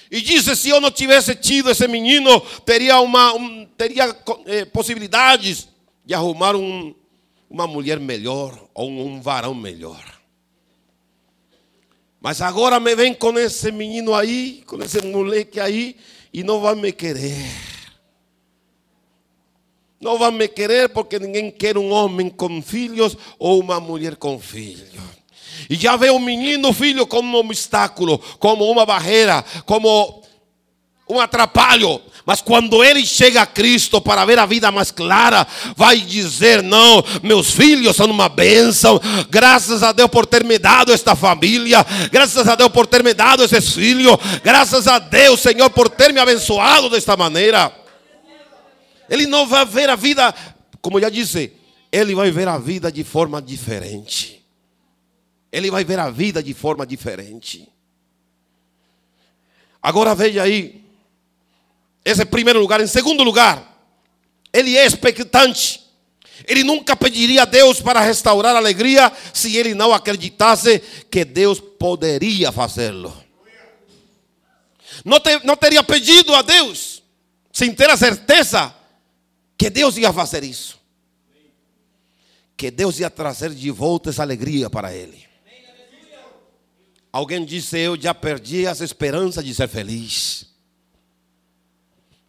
[0.09, 4.15] E diz: se eu não tivesse tido esse menino, teria, uma, um, teria
[4.47, 5.67] eh, possibilidades
[6.03, 6.95] de arrumar um,
[7.49, 10.03] uma mulher melhor ou um varão melhor.
[12.19, 15.95] Mas agora me vem com esse menino aí, com esse moleque aí,
[16.34, 17.36] e não vai me querer.
[20.01, 24.39] Não vai me querer porque ninguém quer um homem com filhos ou uma mulher com
[24.39, 24.89] filhos.
[25.69, 30.24] E já vê o menino, filho, como um obstáculo, como uma barreira, como
[31.07, 32.01] um atrapalho.
[32.25, 37.03] Mas quando ele chega a Cristo para ver a vida mais clara, vai dizer: Não,
[37.21, 38.99] meus filhos são uma bênção.
[39.29, 41.85] Graças a Deus por ter me dado esta família.
[42.11, 44.17] Graças a Deus por ter me dado esses filhos.
[44.43, 47.71] Graças a Deus, Senhor, por ter me abençoado desta maneira.
[49.07, 50.33] Ele não vai ver a vida,
[50.81, 51.53] como já disse,
[51.91, 54.43] ele vai ver a vida de forma diferente.
[55.51, 57.69] Ele vai ver a vida de forma diferente.
[59.81, 60.85] Agora veja aí,
[62.05, 62.79] esse é primeiro lugar.
[62.79, 63.75] Em segundo lugar,
[64.53, 65.83] ele é expectante.
[66.47, 71.59] Ele nunca pediria a Deus para restaurar a alegria se ele não acreditasse que Deus
[71.59, 73.11] poderia fazê-lo.
[75.03, 77.01] Não, não teria pedido a Deus
[77.51, 78.73] sem ter a certeza
[79.57, 80.79] que Deus ia fazer isso.
[82.55, 85.25] Que Deus ia trazer de volta essa alegria para ele.
[87.11, 90.54] Alguém disse: Eu já perdi as esperanças de ser feliz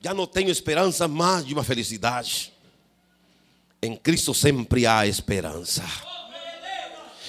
[0.06, 2.52] já não tenho esperança mais de uma felicidade.
[3.82, 5.82] Em Cristo sempre há esperança.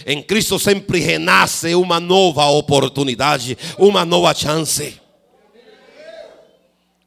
[0.06, 5.02] Em Cristo sempre renasce uma nova oportunidade, uma nova chance.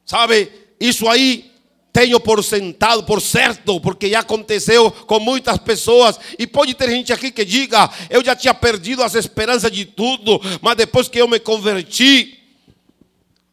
[0.05, 1.49] Sabe, isso aí
[1.93, 6.19] tenho por sentado, por certo, porque já aconteceu com muitas pessoas.
[6.37, 10.37] E pode ter gente aqui que diga: Eu já tinha perdido as esperanças de tudo,
[10.61, 12.40] mas depois que eu me converti,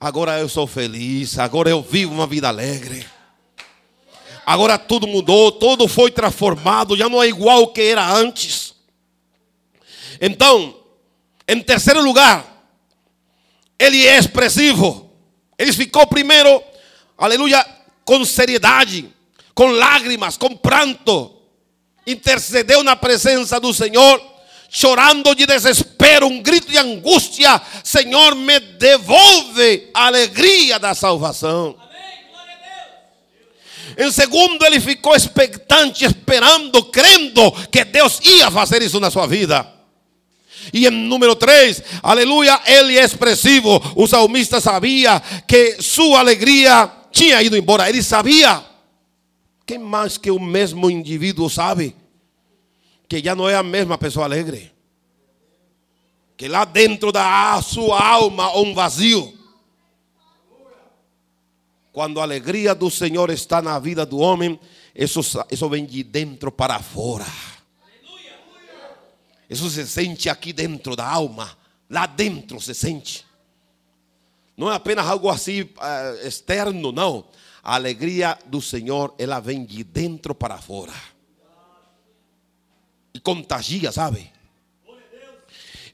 [0.00, 3.04] Agora eu sou feliz, agora eu vivo uma vida alegre.
[4.46, 8.74] Agora tudo mudou, tudo foi transformado, já não é igual o que era antes.
[10.20, 10.74] Então,
[11.46, 12.46] em terceiro lugar,
[13.78, 15.10] ele é expressivo.
[15.58, 16.62] Ele ficou primeiro,
[17.16, 17.66] aleluia,
[18.04, 19.12] com seriedade,
[19.52, 21.34] com lágrimas, com pranto.
[22.06, 24.22] Intercedeu na presença do Senhor
[24.68, 31.76] chorando de desespero, um grito de angústia: Senhor, me devolve a alegria da salvação.
[33.96, 39.66] Em segundo, ele ficou expectante, esperando, crendo que Deus ia fazer isso na sua vida.
[40.72, 43.80] E em número 3, aleluia, ele é expressivo.
[43.96, 47.88] O salmista sabia que sua alegria tinha ido embora.
[47.88, 48.62] Ele sabia.
[49.66, 51.96] Quem mais que o mesmo indivíduo sabe?
[53.08, 54.70] que já não é a mesma pessoa alegre.
[56.38, 59.36] Que lá dentro da sua alma há um vazio.
[61.92, 64.58] Quando a alegria do Senhor está na vida do homem,
[64.94, 65.20] isso,
[65.50, 67.26] isso vem de dentro para fora.
[69.50, 71.58] Isso se sente aqui dentro da alma.
[71.90, 73.26] Lá dentro se sente.
[74.56, 77.24] Não é apenas algo assim uh, externo, não.
[77.62, 80.94] A alegria do Senhor, ela vem de dentro para fora
[83.12, 84.30] e contagia, sabe?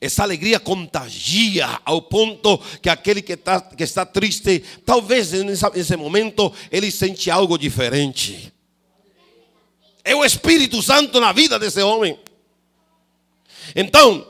[0.05, 6.53] Essa alegria contagia ao ponto que aquele que está, que está triste, talvez nesse momento
[6.71, 8.53] ele sente algo diferente.
[10.05, 12.19] É o Espírito Santo na vida desse homem.
[13.75, 14.27] Então,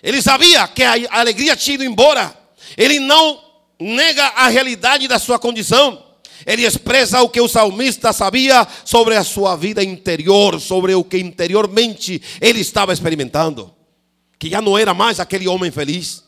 [0.00, 2.32] ele sabia que a alegria tinha ido embora.
[2.76, 3.42] Ele não
[3.80, 6.00] nega a realidade da sua condição.
[6.46, 11.18] Ele expressa o que o salmista sabia sobre a sua vida interior, sobre o que
[11.18, 13.81] interiormente ele estava experimentando.
[14.42, 16.24] Que já não era mais aquele homem feliz,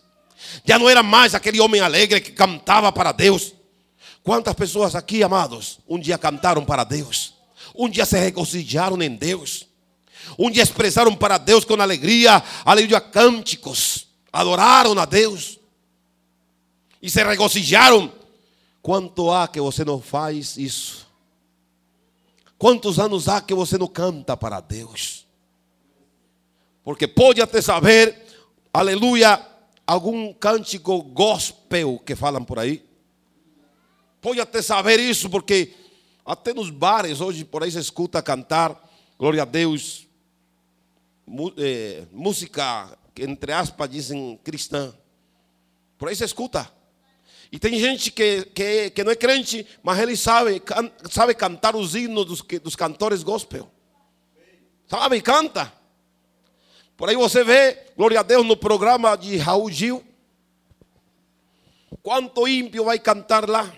[0.64, 3.52] já não era mais aquele homem alegre que cantava para Deus.
[4.22, 7.34] Quantas pessoas aqui, amados, um dia cantaram para Deus,
[7.74, 9.66] um dia se regozijaram em Deus,
[10.38, 15.58] um dia expressaram para Deus com alegria, aleluia, cânticos, adoraram a Deus
[17.02, 18.12] e se regozijaram
[18.80, 21.10] Quanto há que você não faz isso?
[22.56, 25.23] Quantos anos há que você não canta para Deus?
[26.84, 28.14] Porque pode até saber,
[28.72, 29.40] aleluia,
[29.86, 32.84] algum cântico gospel que falam por aí.
[34.20, 35.72] Pode até saber isso, porque
[36.24, 38.78] até nos bares hoje por aí se escuta cantar,
[39.18, 40.06] glória a Deus,
[41.56, 44.94] eh, música, entre aspas, dizem cristã.
[45.96, 46.70] Por aí se escuta.
[47.50, 51.76] E tem gente que, que, que não é crente, mas ele sabe, can, sabe cantar
[51.76, 53.70] os hinos dos, dos cantores gospel.
[54.86, 55.72] Sabe, canta.
[56.96, 60.04] Por aí você vê, glória a Deus, no programa de Raul Gil.
[62.02, 63.72] Quanto ímpio vai cantar lá?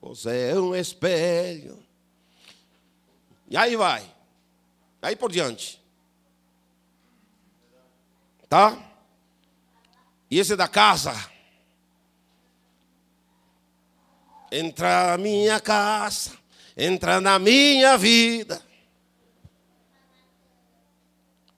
[0.00, 1.78] Você é um espelho.
[3.48, 4.02] E aí vai.
[5.02, 5.80] Aí por diante.
[8.48, 8.78] Tá?
[10.30, 11.14] E esse da casa.
[14.52, 16.32] Entra na minha casa,
[16.76, 18.60] entra na minha vida.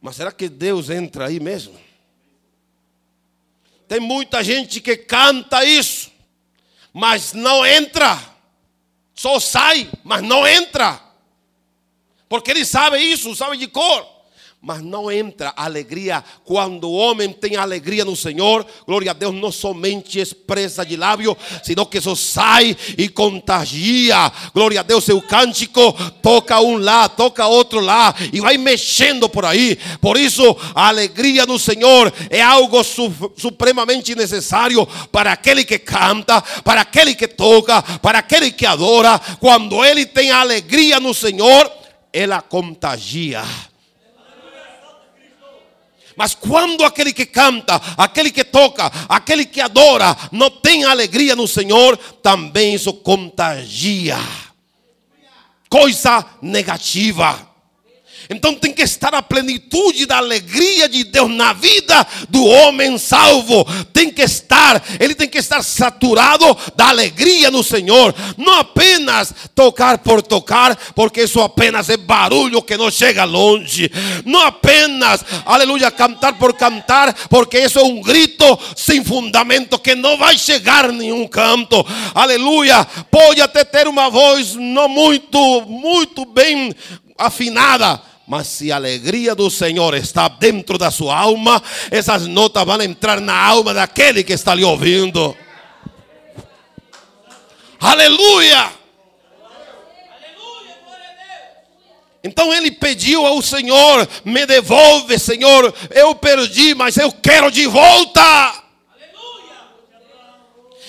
[0.03, 1.81] Mas será que Deus entra aí mesmo?
[3.89, 6.11] Tem muita gente que canta isso,
[6.93, 8.19] mas não entra.
[9.15, 11.01] Só sai, mas não entra.
[12.29, 14.12] Porque ele sabe isso, sabe de cor
[14.63, 18.65] mas não entra alegria quando o homem tem alegria no Senhor.
[18.87, 24.31] Glória a Deus, não somente expressa de lábio, sino que isso sai e contagia.
[24.55, 25.93] Glória a Deus, seu cântico
[26.23, 29.77] toca um lá, toca outro lá e vai mexendo por aí.
[30.01, 32.85] Por isso, a alegria no Senhor é algo
[33.37, 39.21] supremamente necessário para aquele que canta, para aquele que toca, para aquele que adora.
[39.41, 41.69] Quando ele tem alegria no Senhor,
[42.13, 43.43] ela contagia.
[46.17, 51.49] Mas quando aquele que canta, aquele que toca, aquele que adora, não tem alegria no
[51.49, 54.19] Senhor, também isso contagia.
[55.69, 57.52] Coisa negativa.
[58.31, 63.65] Então tem que estar a plenitude da alegria de Deus na vida do homem salvo.
[63.93, 68.15] Tem que estar, ele tem que estar saturado da alegria no Senhor.
[68.37, 73.91] Não apenas tocar por tocar, porque isso apenas é barulho que não chega longe.
[74.25, 80.17] Não apenas, aleluia, cantar por cantar, porque isso é um grito sem fundamento que não
[80.17, 81.85] vai chegar em nenhum canto.
[82.15, 82.85] Aleluia.
[83.11, 86.75] Pode até ter uma voz não muito, muito bem
[87.19, 92.81] afinada mas se a alegria do Senhor está dentro da sua alma, essas notas vão
[92.81, 95.37] entrar na alma daquele que está lhe ouvindo.
[97.79, 98.73] Aleluia!
[102.25, 105.75] Então ele pediu ao Senhor: me devolve, Senhor.
[105.91, 108.63] Eu perdi, mas eu quero de volta.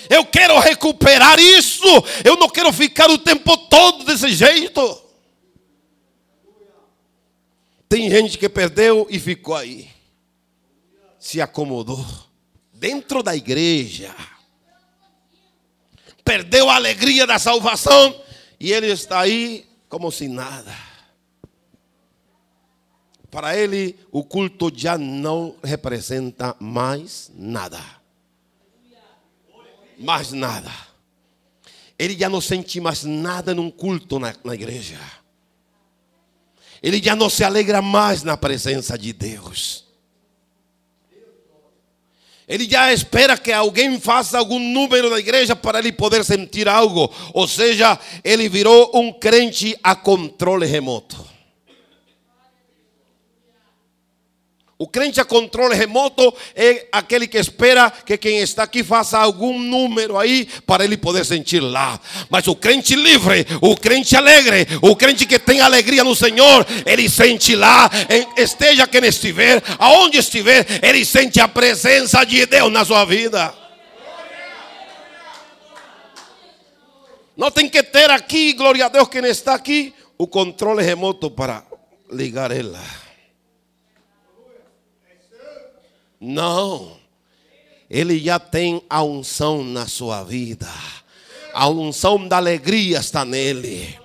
[0.08, 1.84] Eu quero recuperar isso.
[2.24, 5.03] Eu não quero ficar o tempo todo desse jeito.
[7.94, 9.88] Tem gente que perdeu e ficou aí.
[11.16, 12.04] Se acomodou.
[12.72, 14.12] Dentro da igreja.
[16.24, 18.20] Perdeu a alegria da salvação.
[18.58, 20.76] E ele está aí como se nada.
[23.30, 27.80] Para ele, o culto já não representa mais nada.
[30.00, 30.72] Mais nada.
[31.96, 34.98] Ele já não sente mais nada num culto na, na igreja
[36.82, 39.84] ele já não se alegra mais na presença de Deus.
[42.46, 47.10] Ele já espera que alguém faça algum número na igreja para ele poder sentir algo.
[47.32, 51.33] Ou seja, ele virou um crente a controle remoto.
[54.76, 59.56] O crente a controle remoto é aquele que espera que quem está aqui faça algum
[59.56, 62.00] número aí para ele poder sentir lá.
[62.28, 67.08] Mas o crente livre, o crente alegre, o crente que tem alegria no Senhor, ele
[67.08, 67.88] sente lá,
[68.36, 73.54] esteja quem estiver, aonde estiver, ele sente a presença de Deus na sua vida.
[77.36, 81.64] Não tem que ter aqui, glória a Deus, quem está aqui, o controle remoto para
[82.10, 83.03] ligar ela.
[86.24, 86.96] Não.
[87.90, 90.68] Ele já tem a unção na sua vida.
[91.52, 93.96] A unção da alegria está nele.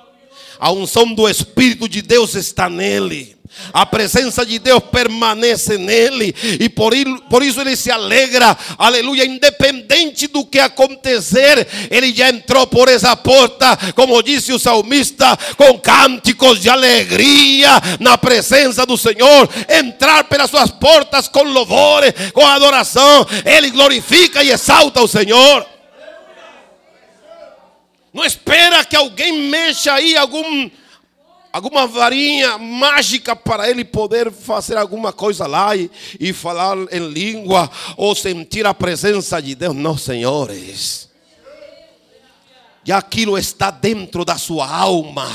[0.59, 3.39] A unção do Espírito de Deus está nele.
[3.74, 6.93] A presença de Deus permanece nele e por,
[7.30, 13.16] por isso ele se alegra, aleluia, independente do que acontecer, ele já entrou por essa
[13.16, 20.49] porta, como disse o salmista, com cânticos de alegria na presença do Senhor, entrar pelas
[20.49, 25.66] suas portas com louvores, com adoração, ele glorifica e exalta o Senhor.
[28.14, 30.70] Não espera que alguém mexa aí algum
[31.52, 35.89] alguma varinha mágica para ele poder fazer alguma coisa lá e,
[36.20, 39.76] e falar em língua ou sentir a presença de Deus.
[39.76, 41.10] Não, senhores.
[42.86, 45.30] e aquilo está dentro da sua alma.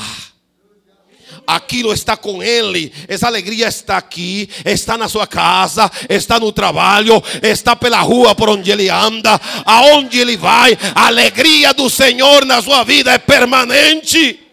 [1.45, 7.21] Aquilo está com ele, essa alegria está aqui, está na sua casa, está no trabalho,
[7.43, 12.63] está pela rua por onde ele anda, aonde ele vai, a alegria do Senhor na
[12.63, 14.44] sua vida é permanente.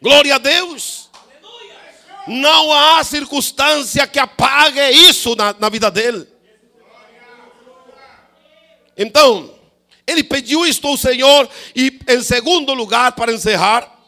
[0.00, 1.08] Glória a Deus.
[2.26, 6.26] Não há circunstância que apague isso na, na vida dele.
[8.96, 9.54] Então,
[10.06, 13.98] ele pediu isto ao Senhor, e em segundo lugar, para encerrar,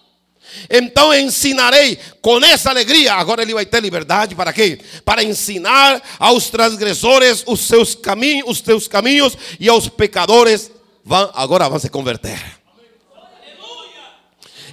[0.68, 3.14] então ensinarei com essa alegria.
[3.14, 4.80] Agora ele vai ter liberdade para quê?
[5.04, 10.70] Para ensinar aos transgressores os seus caminhos, os seus caminhos e aos pecadores
[11.04, 12.59] vão agora vão se converter.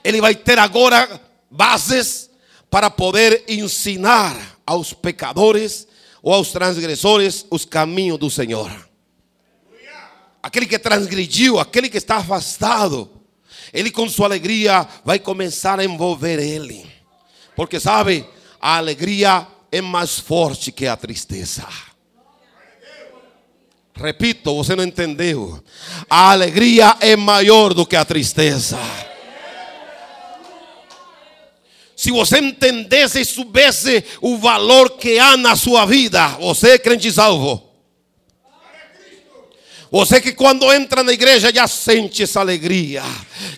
[0.07, 1.19] Ele vai ter agora
[1.51, 2.29] bases
[2.69, 5.85] para poder ensinar aos pecadores
[6.23, 8.71] ou aos transgressores os caminhos do Senhor.
[10.41, 13.11] Aquele que transgrediu, aquele que está afastado,
[13.73, 16.89] ele com sua alegria vai começar a envolver ele.
[17.53, 18.25] Porque sabe,
[18.61, 21.67] a alegria é mais forte que a tristeza.
[23.93, 25.61] Repito, você não entendeu.
[26.09, 28.77] A alegria é maior do que a tristeza.
[31.97, 37.11] Se você entendesse e soubesse o valor que há na sua vida, você é crente
[37.11, 37.63] salvo.
[39.89, 43.01] Você que quando entra na igreja já sente essa alegria.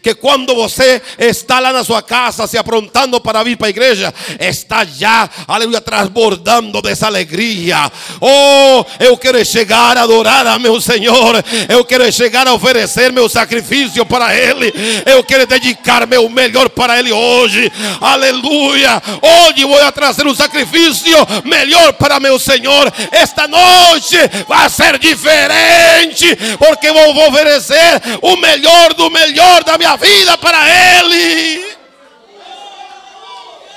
[0.01, 4.13] Que quando você está lá na sua casa se aprontando para vir para a igreja,
[4.39, 7.91] está já, aleluia, transbordando dessa alegria.
[8.21, 11.43] Oh, eu quero chegar a adorar a meu Senhor.
[11.67, 14.73] Eu quero chegar a oferecer meu sacrifício para Ele.
[15.05, 17.71] Eu quero dedicar meu melhor para Ele hoje.
[18.01, 19.01] Aleluia.
[19.21, 22.91] Hoje vou trazer um sacrifício melhor para meu Senhor.
[23.11, 24.17] Esta noite
[24.47, 31.63] vai ser diferente porque vou oferecer o melhor do melhor da minha vida para Ele.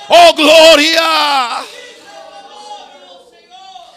[0.09, 1.63] Oh glória!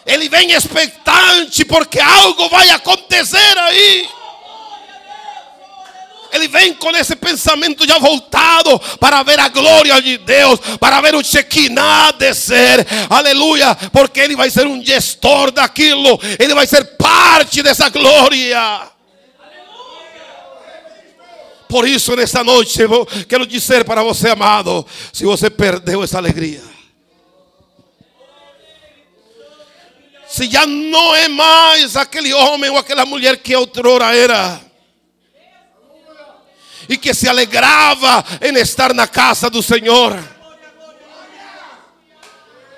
[0.05, 4.07] Ele vem expectante porque algo vai acontecer aí.
[6.31, 11.15] Ele vem com esse pensamento já voltado para ver a glória de Deus, para ver
[11.15, 17.63] o Shekinah descer, aleluia, porque ele vai ser um gestor daquilo, ele vai ser parte
[17.63, 18.96] dessa glória.
[21.67, 26.63] Por isso, nessa noite, eu quero dizer para você, amado, se você perdeu essa alegria,
[30.27, 34.61] se já não é mais aquele homem ou aquela mulher que outrora era,
[36.89, 40.17] e que se alegrava em estar na casa do Senhor.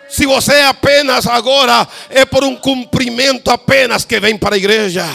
[0.10, 5.08] Se você apenas agora é por um cumprimento apenas que vem para a igreja.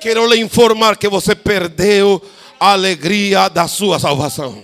[0.00, 2.22] Quero lhe informar que você perdeu
[2.60, 4.62] a alegria da sua salvação.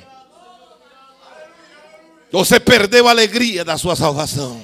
[2.30, 4.60] Você perdeu a alegria da sua salvação.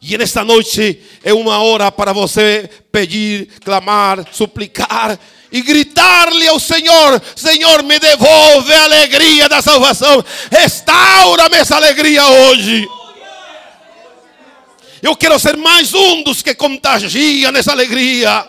[0.00, 5.18] E nesta noite é uma hora para você pedir, clamar, suplicar
[5.50, 12.86] e gritar-lhe ao Senhor: Senhor, me devolve a alegria da salvação, restaura-me essa alegria hoje.
[15.04, 18.48] Eu quero ser mais um dos que contagia nessa alegria.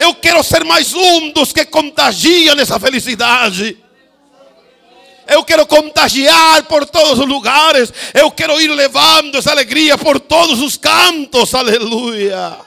[0.00, 3.78] Eu quero ser mais um dos que contagia nessa felicidade.
[5.28, 7.92] Eu quero contagiar por todos os lugares.
[8.12, 11.54] Eu quero ir levando essa alegria por todos os cantos.
[11.54, 12.65] Aleluia.